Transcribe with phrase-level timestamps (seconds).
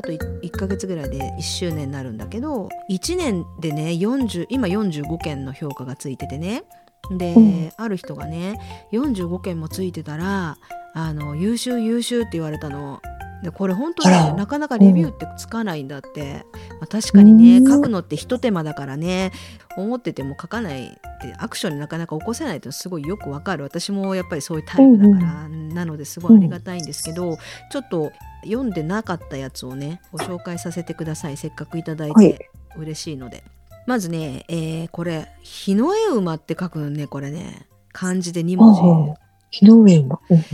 [0.00, 6.64] あと 1, 1ヶ月ぐらいで1周年になるんだけど1年でね40今45件の評価がついててね。
[7.10, 7.72] で、うん。
[7.76, 8.58] ある人がね
[8.92, 10.56] 45件もついてたら
[10.94, 13.02] あの優秀優秀って言われたの。
[13.42, 14.34] でこれ本当にあら。
[14.34, 16.46] なかなかレビューってつかないんだって、
[16.78, 17.68] まあ、確かにねうん。
[17.68, 19.32] 書くのって一手間だからね
[19.76, 20.90] 思ってても書かないっ
[21.20, 23.64] てアクションになかなか起こせないってすごいよくわかる。
[23.64, 27.36] 私もやっぱりそういうタイプだから、なのですごいありがたいんですけど、
[27.70, 28.12] ちょっと
[28.44, 33.42] 読んでなかったやつをねご紹介させてくださいせっかくいただいはいて嬉しいので、
[33.86, 39.20] まずね、えーこれ「日の絵馬」って書くのねこれね漢字で2文字。
[39.50, 40.20] 日の上馬。
[40.30, 40.44] うん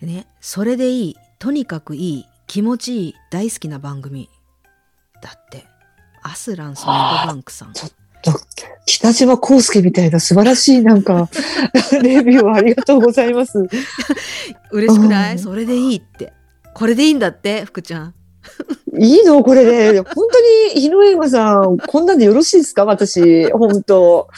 [0.00, 4.28] でね、それでいい、とにかくいい、気持ちいい、大好きな番組。
[5.22, 5.64] だって、
[6.22, 7.72] アスランソフトバンクさん。
[7.72, 7.80] と
[8.86, 11.28] 北島康介みたいな素晴らしいなんか、
[12.02, 13.66] レビューをありがとうございます。
[14.72, 16.32] 嬉しくなうんいそれでいいって。
[16.74, 18.14] これでいいんだって、福ちゃん。
[18.98, 19.42] いいの？
[19.42, 22.84] これで、本当に日の馬さん、こんなんでよろしいですか？
[22.84, 24.28] 私、本当。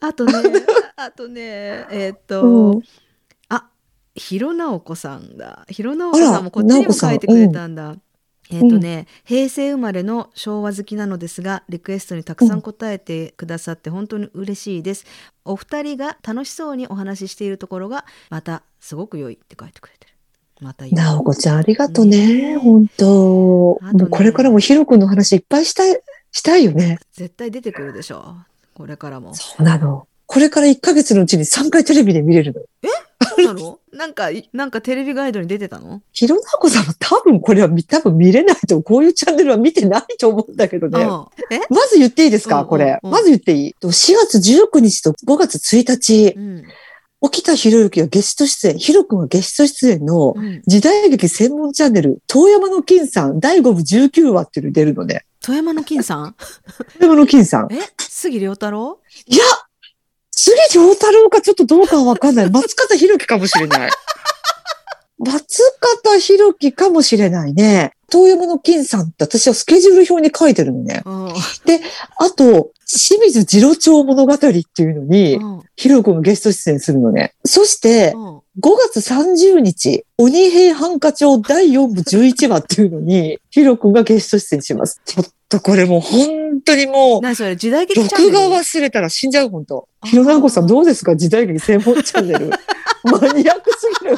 [0.00, 0.32] あとね、
[0.96, 2.82] あとね、えーっと、うん
[3.48, 3.68] あ、
[4.14, 5.64] ひろなおこさんだ。
[5.70, 7.96] ひろなおこさんもこっちにも書いてくれたんだ。
[8.50, 15.04] えーっとね、平成生まれの昭和好きなのですが、リクエストにたくさん答えてくださって本当に嬉しいです。
[15.44, 20.15] お二人が楽しそうにお話ししているところが、またすごく良いって書いてくれてる。
[20.60, 20.86] また。
[20.86, 22.56] なおこちゃん、ありがとうねね。
[22.56, 23.78] 本当。
[23.82, 26.00] ねもうこれからもヒロ君の話いっぱいしたい、
[26.32, 26.98] したいよね。
[27.12, 28.36] 絶対出てくるでしょ
[28.74, 29.34] これからも。
[29.34, 30.06] そうなの。
[30.26, 32.60] これから1ヶ月のうちに3回テレビで見れるの。
[33.36, 33.78] そうなの？
[33.92, 36.02] なんか、なんかテレビガイドに出てたの？
[36.12, 41.04] ひろなこさんは多分これは見多分見れないと、こういうチャンネルは見てないと思うんだけどね。
[41.04, 41.60] ああえ？
[41.70, 42.98] まず言っていいですか、うんうんこれ。
[43.02, 46.64] うんまず言っていい ?4 月19日と5月1日、うん。
[47.26, 50.62] 沖田博之がゲスト出演、ヒロ君がゲスト出演のうん。
[50.66, 55.24] 時代劇専門チャンネル、遠山の金さん第5部19話っていうの出るのね。
[55.40, 56.36] 富山の金さん？
[57.00, 57.68] 遠山の金さん。
[57.72, 57.78] え？
[57.98, 59.00] 杉良太郎？
[59.26, 59.44] いや
[60.30, 62.50] 杉良太郎かちょっとどうかはわかんない。
[62.52, 63.90] 松方弘樹かもしれない。
[65.18, 65.62] 松
[66.04, 67.95] 方弘樹かもしれないね。
[68.10, 71.02] 遠山の金さんって私はスケジュール表に書いてるのね。
[71.04, 71.28] うん。
[71.28, 71.32] あ
[72.36, 74.46] と、清水次郎長物語って
[74.82, 77.34] いうのに、うんヒロ君がゲスト出演するのね。
[77.44, 78.42] そして、うん5
[78.90, 85.02] 月30日、鬼平犯科帳第4部11話っていうのに、ヒロ君がゲスト出演します。
[85.04, 89.86] ちょっとこれもう本当にもう、何それ時代劇録画忘れたら死んじゃう、本当。
[90.04, 91.14] ヒロナンコさんどうですか？
[91.16, 92.48] 時代劇専門チャンネル。
[93.04, 94.16] マニアックすぎる。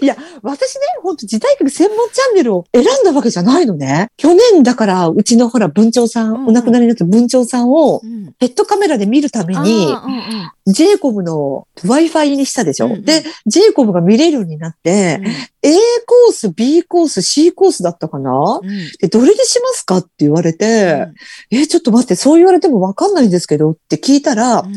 [0.00, 4.08] いや、私ね、本当時代劇専門チャンネルを選んだわけじゃないのね。
[4.16, 6.48] 去年だから、うちのほら、文鳥さん、うんうん。
[6.48, 8.32] お亡くなりになった文鳥さんを、うん。
[8.38, 13.04] ペットカメラで見るために、うんうんジェイコブの Wi-Fi にしたでしょ、うんうん。
[13.04, 15.20] で、ジェイコブが見れるようになって、
[15.62, 15.74] A
[16.06, 18.60] コース、B コース、C コースだったかな？
[18.62, 18.68] うん。
[18.98, 21.14] で、どれにしますかって言われうて、ん。
[21.50, 24.74] え、ちょっと待って、そう言われてもわかんないんですけどって聞いたら、うん。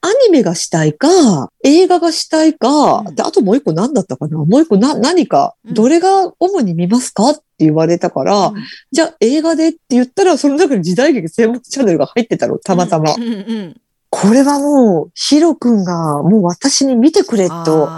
[0.00, 3.14] アニメがしたいか、映画がしたいか、うん。
[3.14, 4.38] であともう一個何だったかな？
[4.38, 5.74] もう一個な、何か、うん。
[5.74, 8.52] どれが主に見ますかって言われたから、
[8.90, 13.14] じゃあ映画でって言ったら、その中に時代劇専門チャンネルが入ってたの、たまたま。
[13.14, 13.80] うんうんうん
[14.10, 17.88] これはもう、ヒロ君がもう私に見てくれと、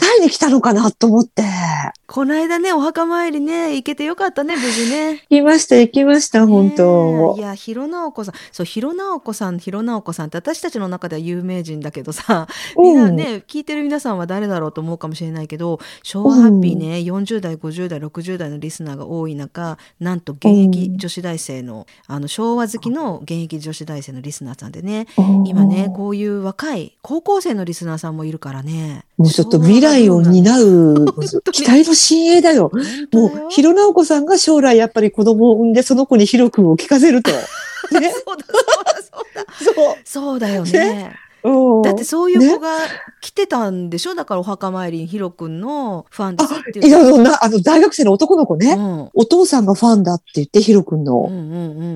[0.00, 1.42] 伝えに来たのかなと思って。
[2.06, 8.34] この間ねお墓参りね行けてよかったね無事ね行きました、行きました、本当いや、ひろなおこさん。
[8.52, 29.04] そう、ひろなおこさん、ひろなおこさんって私たちの中では有名人だけどさ、みんなね、聞いてる皆さんは誰だろうと思うかもしれないけど、昭和ハッピーね、40代、50代、60代のリスナーが多い中、なんと現役女子大生の、あの、昭和好きの現役女子大生のリスナーさんでね、うん今ね、こういう若い高校生のリスナーさんもいるからね。
[29.16, 31.06] もうちょっと未来を担う、
[31.52, 32.70] 期待の親衛だよ。
[33.12, 37.30] もう、ひろなおこさんが将来やっぱり子供を産んで、その子にヒロ君を聞かせると。
[37.98, 38.12] ね。
[38.12, 39.96] そうだ、そうだ、そうだ。
[40.04, 41.12] そそうだよね。
[41.42, 41.50] う。
[41.50, 42.76] うんだってそういう子が
[43.22, 44.14] 来てたんでしょ？
[44.14, 47.06] だからお墓参りにヒロ君のファンですっていや、う。
[47.06, 48.74] あのな、あの、大学生の男の子ね。
[48.74, 51.26] うんお父さんがファンだって言って、ヒロ君うんの。
[51.28, 51.34] うんう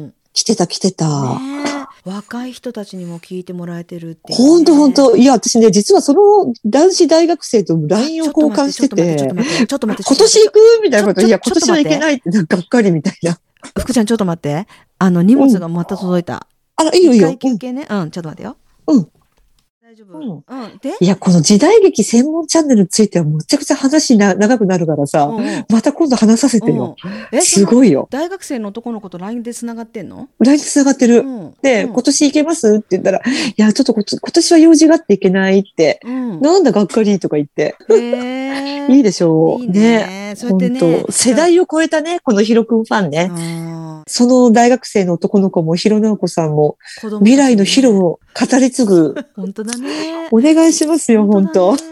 [0.07, 0.15] ん。
[0.33, 1.07] 来てた来てた。
[1.07, 1.74] ねえ
[2.05, 5.17] 若い人たちにも聞いてもらえてるっていうね、ほんとほんと。
[5.17, 13.39] いや、私ね、実はその男子大学生と LINE を交換してて、ちょっと待って、ちょっと待って、今年行くみたいなこと、いや、今年は行けないって、なんかがっかりみたいな。
[13.79, 14.67] 福ちゃんちょっと待って。
[14.99, 16.47] あの、荷物がまた届いた。
[16.77, 17.87] あら、いいよいいよ休憩ね。
[17.89, 18.57] うん、ちょっと待ってよ。
[18.87, 19.09] うん。
[19.95, 20.19] 大丈夫？
[20.19, 20.79] うんうん。
[20.79, 20.97] で？
[21.01, 26.97] いや、この時代劇専門チャンネルについてはむちゃくちゃ話な長くなるからさ、うんうんまた今度話させてよ。
[27.03, 28.09] うんえすごいよ。
[28.11, 30.29] 大学生の男の子と LINE で繋がってんの？
[30.41, 31.19] 来日繋がってる。
[31.19, 33.23] うんで、うん今年行けますって言ったら、い
[33.57, 36.41] や、ちょっとこ今年は用事があっていけないって、うん。
[36.41, 37.77] なんだがっかりとか言って、
[38.91, 39.63] いいでしょう。
[39.63, 40.35] いいね。
[40.37, 43.31] そうやってね世代を超えたね、このヒロ君ファンね。
[43.31, 43.75] うん
[44.07, 46.77] その大学生の男の子も、ヒロナオコさんも、
[47.21, 49.15] 未来のヒロを語り継ぐ。
[49.35, 49.84] 本当だね。
[50.31, 51.89] お願いしますよ、本当だね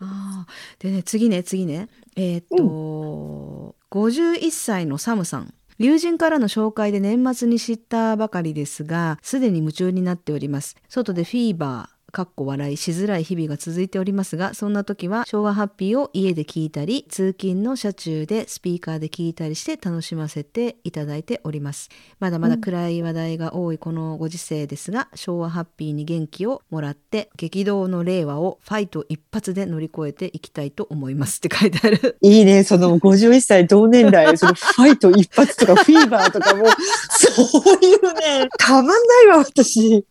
[0.00, 1.88] あーでね、次ね、次ね。
[2.16, 5.52] えーっと、51歳のサムさん。
[5.78, 10.76] 友人からの紹介で年末に知ったばかりですが、すでに夢中になっております。
[10.88, 21.90] 外でフィーバー、かっこ笑いしづらい日々が続いておりますが、そんな時は昭和ハッピーを家で聞いたり、通勤の車中でスピーカーで聞いたりして楽しませていただいております。
[22.18, 32.16] まだまだ暗い話題が多いこのご時世ですが、昭和ハッピーに元気をもらって、激動の令和をファイト一発で乗り越えていきたいと思いますって書いてある。
[32.22, 36.64] いいね、その51歳同年代、そのファイト一発とかフィーバーとかも、
[37.10, 40.02] そういうね、たまんないわ、私。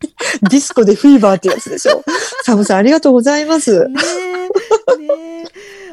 [0.42, 1.95] ディスコでフィーバーってやつでしょ。
[2.44, 3.88] サムさん、ありがとうございます。
[3.88, 5.44] ねえ、ねえ。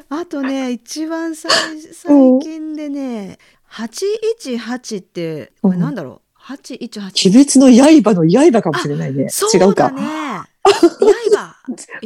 [0.10, 1.52] あとね、 一番最
[1.92, 3.38] 最近でね、
[3.72, 7.30] 818って、これなんだろう ?818。
[7.30, 9.30] 鬼滅の刃の刃かもしれないね。
[9.30, 9.90] そう違うか。
[9.90, 10.04] だね。
[10.04, 11.56] 刃。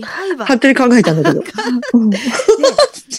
[0.08, 0.36] 刃。
[0.38, 1.44] 勝手に考えたんだけど。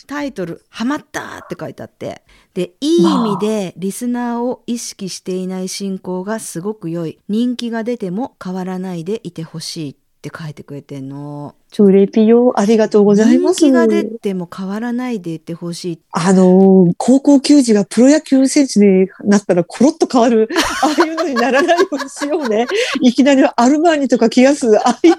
[0.08, 2.22] タイトル「ハマった!」って書いてあって
[2.54, 11.54] でいい意味でリスナーを意識していない進行がすごく良い人気が出ても変わらないでいてほしいっって書いてくれてんの。
[11.70, 13.58] チョレピヨ、ありがとうございます。
[13.60, 20.48] 人気が出ても変わらないでいてほしいあのー高校球児がプロ野球選手になったらコロッと変わる、
[20.82, 22.66] ああいうのにならないようにしようね。
[23.02, 25.14] いきなりアルマーニとか着やす、ああいう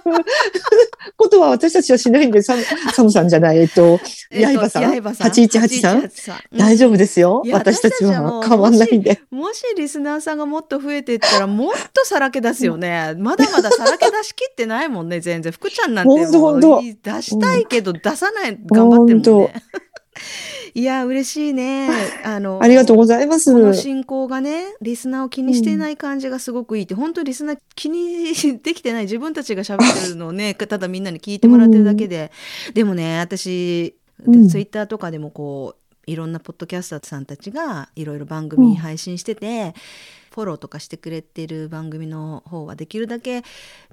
[1.16, 2.64] ことは私たちはしないんで、サム
[2.94, 4.00] サムさんじゃない、えっと、
[4.32, 5.02] えっと刃さん？
[5.02, 7.44] 刃さん ?818 さん818さんうん大丈夫ですよ。
[7.52, 9.22] 私たちは変わんないんで。
[9.32, 13.14] もしリスナーさんがもっと増えていったらもっとさらけ出すよね。
[13.18, 15.52] まだまださらけ出しきってないもんね、全然。
[15.52, 19.54] 福ちゃんなんてほんともほんとう出したいけど出さない、頑張ってるもね。
[20.74, 21.90] いや、嬉しいね。
[22.24, 23.52] あの、ありがとうございます。
[23.52, 32.32] この進行がね、リスナーを気にしていない感じがすごくいいって、本当にリスナー気にできてない自分たちが喋ってるのをね、 ただみんなに聞いてもらってるだけで。
[32.74, 33.96] でもね、私、
[34.26, 39.74] うんツイッターとかでもこう、いろんなポッドキャスターさんたちがいろいろ番組配信してて、
[40.34, 43.42] フォローとかしてくれてる番組の方はできるだけ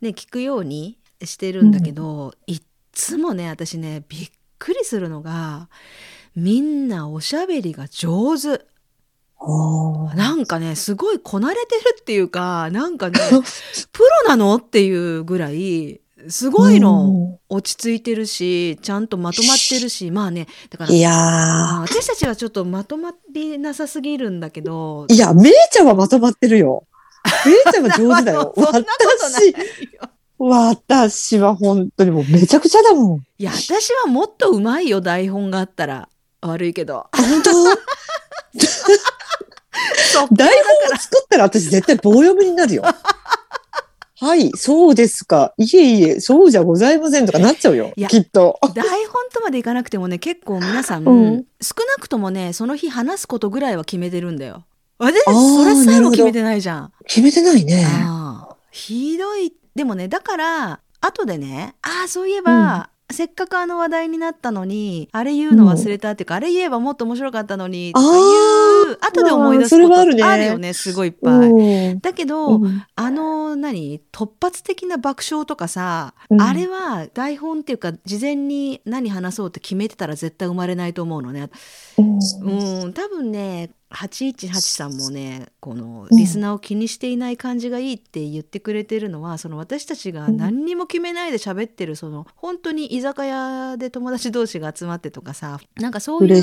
[0.00, 5.68] ね、聞くようにしてるんだけど、いっつもね、私ね、びっくりするのが、
[6.34, 8.64] みんなおしゃべりが上手。
[10.14, 13.18] なんかね、すごいこなれてるっていうか、なんかね、
[13.92, 17.38] プロなのっていうぐらい、すごいの。
[17.48, 26.84] 落ち着いてるし、ちゃんとまとまってるし、まあね、だから、いやあ私たちはちょっとまとまりなさすぎるんだけどー。、いや、めいちゃんはまとまってるよ。
[27.44, 28.52] めいちゃんは上手だよ。
[28.56, 28.86] そんなこ
[29.20, 29.56] とないよ。
[30.38, 33.27] 私は本当にもうめちゃくちゃだもん。
[33.38, 36.09] いや、私はもっとうまいよ、台本があったら。
[36.43, 37.06] 悪いけど。
[37.12, 37.50] 本当？
[40.35, 42.83] 台本を作ったら私絶対棒読みになるよ。
[44.19, 45.53] はい、そうですか。
[45.59, 47.93] いえいえ、そうじゃございませんとかなっちゃうよ。
[48.09, 48.59] きっと。
[48.75, 54.65] 台本とまでいかなくてもね、結構皆さん、うん少なくともね、その日話すことぐらいは決めてるんだよ。
[54.99, 56.93] 私、あーそれさえも決めてないじゃん。
[57.06, 57.87] 決めてないね。
[58.71, 59.52] ひどい。
[59.76, 70.23] でもね、だから、後でね、ああ、そういえば、せっかくあの話題になったのに、あれ言うの忘れたっていうか、あれ言えばもっと面白かったのに、ってあいう、後で思い出すことあるね。
[70.25, 71.50] あるよね、すごいいっぱい。
[71.50, 72.00] うん。
[72.00, 72.83] だけど、うん。
[72.97, 74.00] あの何？
[74.11, 76.42] 突発的な爆笑とかさ、うん。
[76.42, 81.50] あれは台本っていうか事前に何話そうって決めてたら絶対生まれないと思うのね。
[81.99, 82.02] う
[82.87, 96.43] ん、多分ね818さんもねこのリスナーを気にしていない感じがいいって言ってくれてるのは、その私たちが何にも決めないで喋ってるその本当に居酒屋で友達同士が集まってとかさなんかそういう。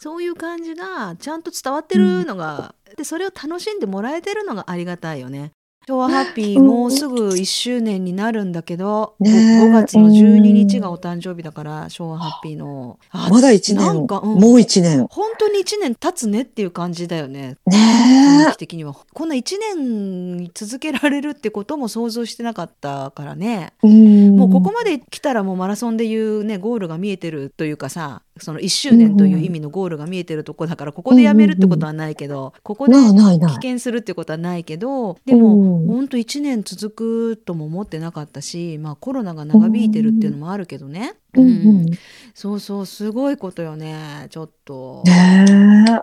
[0.00, 5.52] そういう感じがちゃんと伝わってるのが、でそれを楽しんでもらえてるのがありがたいよね。
[5.88, 6.66] 昭和ハッピーうん。
[6.66, 9.66] もうすぐ1周年になるんだけど、ねえ。
[9.70, 12.98] 5, 月の12日がお誕生日だから昭和ハッピーの。
[13.10, 13.86] あまだ一年。
[13.86, 14.38] なんか、うん。
[14.38, 15.06] もう一年。
[15.08, 17.56] 本当に1年経つねっていう感じだよね。
[17.64, 18.94] ね的には。
[19.14, 23.72] こんな1年続けられるってことも想像してなかったからね。
[23.82, 41.86] もうここまで来たらもうマラソンでいうねゴールが見えてるというかさその1周年という意味のゴールが見えてるとこだからここでやめるってことはないけど、ここで棄権するってことはないけどでも、うんほんと1年続くとも思ってなかったし、まあ、コロナが長引いてるっていうのもあるけどね、うんうん。
[41.86, 41.98] ね
[42.34, 45.02] そうそうすごいことよねちょっと。
[45.06, 45.44] え。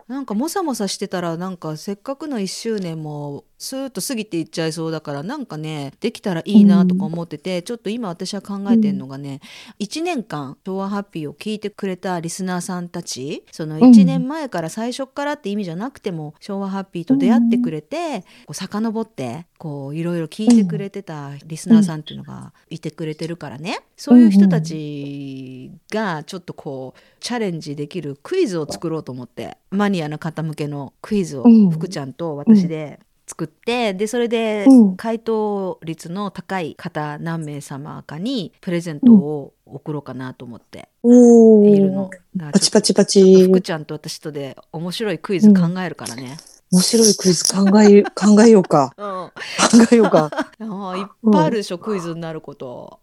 [0.07, 9.41] なんかもさもさしてたらなんかせっかくの1周年もスーッと過ぎていっちゃいそうだからなんかねできたらいいなとか思ってて、ちょっと今私は考えてるのがね、
[9.79, 23.79] 1年間「昭和ハッピー」を聞いてくれたリスナーさんたちその1年前から最初からって意味じゃなくても「昭和ハッピー」と出会ってくれて、こう遡ってこういろいろ聞いてくれてたリスナーさんっていうのがいてくれてるからね。
[23.97, 31.71] そういう人たちがちょっとこうチャレンジできるクイズを作ろうと思ってマニアな方向けのクイズをうん。
[31.71, 42.09] 福ちゃんと私で作ってでそれでうん回答率の高い方何名様かにプレゼントを送ろうかなと思っておいるの
[42.51, 43.43] パチパチパチ。
[43.43, 46.37] 福ちゃんと私とで面白いクイズ考えるからね。
[46.71, 48.93] 面白いクイズ考え、 考えようか。
[48.97, 50.29] うん、あ考えようか。
[50.59, 52.99] ーいっぱいあるでしょ、クイズになること。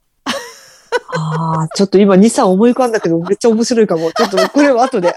[1.15, 4.11] ああ、ちょっと今2、3思い浮かんだけど、めっちゃ面白いかも。
[4.13, 5.15] ちょっとこれは後で。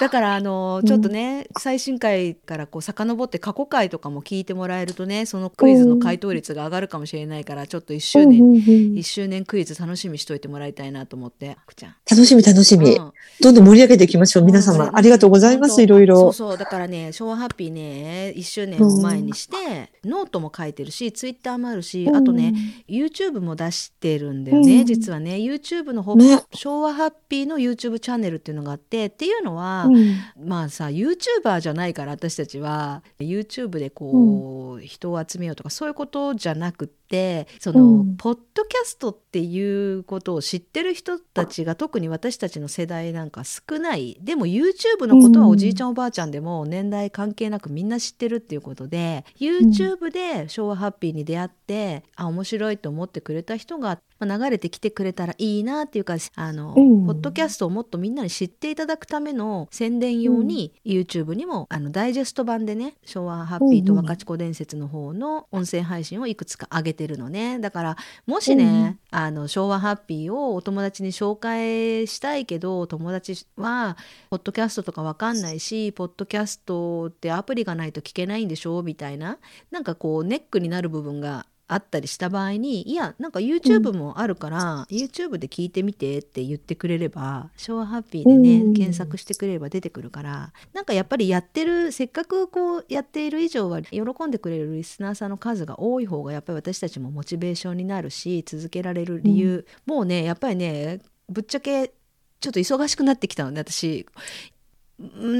[0.00, 8.58] だからあのうんちょっとね、最新回からこう遡って過去回とかも聞いてもらえるとねそのクイズの回答率が上がるかもしれないからちょっと1周年、うんうんうん
[8.98, 11.94] 1周年クイズ楽しみにしといてもらいたいなと思って福ちゃん。
[12.10, 12.90] 楽しみ楽しみ。
[12.90, 14.44] うんどんどん盛り上げていきましょう。
[14.44, 15.80] 皆うん様、ありがとうございます。
[15.82, 16.16] いろいろ。
[16.16, 22.54] そうそうだからね昭和ハッピーね1周年を前にして、ノートも書いてるしツイッターもあるし、あとね
[22.88, 33.02] YouTube も出してるんだよね、うん実はね YouTube の方、ね昭和ハッピーの YouTube チャンネルっていうのがあってっていうのは、うん、まあさ YouTuber じゃないから私たちは。
[33.18, 38.16] YouTube でこう、人を集めようとかそういうことじゃなくってその、うん。
[38.16, 44.18] ポッドキャストっていうことを知ってる人たちが特に私たちの世代なんか少ない。
[44.20, 57.06] でも YouTube のことはおじいちゃんおばあちゃんでも年代関係なくみんな知ってるっていうことで YouTube で昭和ハッピーに出会ってあ面白いと思ってくれた人がまあ流れてきてくれたらいいなっていうかあの、うん。
[57.06, 67.58] ポッドキャストをもっとみんなに知っていただくための宣伝用に YouTube にもあのダイジェスト版でね昭和ハッピーと若智子伝説の方の音声配信をいくつか上げてるのね。
[67.58, 73.96] だからもしね、あの昭和ハッピーをお友達に紹介したいけど友達は
[74.30, 78.82] ポッドキャストとかわかんないしポッドキャストってアプリがないと聞けないんでしょ？
[78.82, 79.38] みたいな。
[79.70, 88.74] なんかこうネックになる部分があったりした場合にいやなんか YouTube もあるから、YouTube で聞いてみてって言ってくれれば昭和ハッピーでね、うん。
[88.74, 101.92] 検索してくれれば出てくるからなんかやっぱりやってるせっかくこうやっている以上は喜んでくれるリスナーさんの数が多い方がやっぱり私たちもモチベーションになるし続けられる理由、もうねやっぱりねぶっちゃけ
[102.40, 104.06] ちょっと忙しくなってきたのね私。
[104.16, 104.57] うん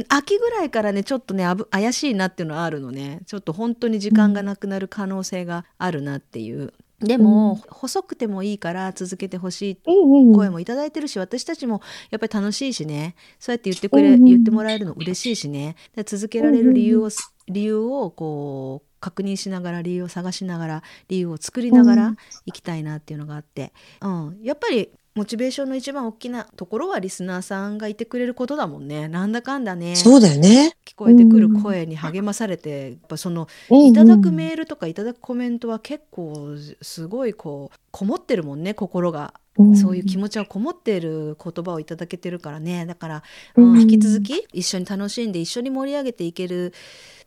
[0.09, 3.21] 秋ぐらいからねちょっとねあぶ怪しいなっていうのはあるのね。
[3.27, 6.73] ちょっと本当に時間がなくなる可能性があるなっていう。
[7.01, 13.15] でも、細くてもいいから続けてほしいうんうん声もいただいてるし私たちもやっぱり楽しいしね。
[13.39, 15.77] そうやって言ってくれ、うんうん言ってもらえるの嬉しいしね。
[15.95, 17.11] で続けられる理由を、
[17.47, 22.17] 理由をこう確認しながら理由を探しながら理由を作りながらうん。
[22.47, 23.73] いきたいなっていうのがあって、
[24.03, 29.09] うん、やっぱりモチベーションの一番大きなところはリスナーさんがいてくれることだもんね。
[29.09, 29.97] なんだかんだね。
[29.97, 30.77] そうだよね。
[30.87, 39.35] 聞こえてくる声に励まされて、やっぱそのうんうんいただくメールとかいただくコメントは結構すごいこうこもってるもんね心が。
[39.75, 42.87] そういう気持ちがこもっている言葉をいただけてるからね。
[42.87, 43.23] だから、
[43.57, 46.73] うんうん引き続き一緒に楽しんで一緒に盛り上げていける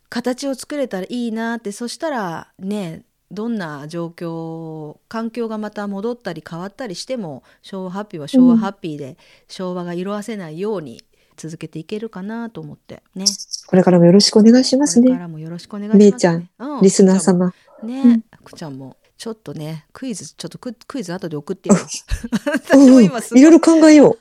[0.07, 1.73] 形を作れたらいいなって。
[1.73, 11.03] そしたらねどんな状況環境がまた戻ったり変わったりしても昭和ハッピーは昭和ハッピーで、昭和が色あせないように
[11.37, 13.25] 続けていけるかなと思ってね
[13.67, 15.07] これからもよろしくお願いしますね。
[15.07, 16.13] これからもよろしくお願いします、ね。
[16.13, 17.53] ちゃんうんリスナー様。
[17.83, 24.17] ね、うんくちゃんもちょっとねクイズちょっとククイズ後で送っていいろいろ考えよ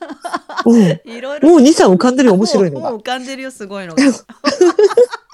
[0.65, 0.71] う。
[0.71, 0.83] うん。
[1.05, 2.93] いろいろもう2、3浮かんでるよ面白いのが。
[2.93, 4.03] 浮かんでるよすごいのが。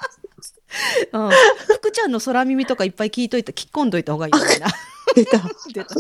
[1.12, 1.30] うん、
[1.76, 4.68] 福ちゃんの空耳とかいっぱい聞いといて、聞き込んどいた方がいいよな。
[5.16, 5.42] 出た。
[5.74, 5.96] 出た。